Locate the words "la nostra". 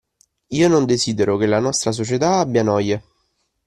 1.45-1.91